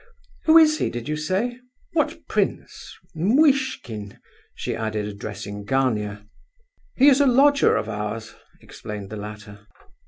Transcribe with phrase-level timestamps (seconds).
[0.45, 1.59] Who is he, did you say?
[1.93, 2.97] What prince?
[3.13, 4.17] Muishkin?"
[4.55, 6.25] she added, addressing Gania.
[6.95, 9.67] "He is a lodger of ours," explained the latter.